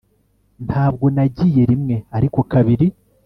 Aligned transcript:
Ntabwo 0.67 1.05
nagiye 1.15 1.61
rimwe 1.71 1.95
ariko 2.17 2.39
kabiri 2.51 2.87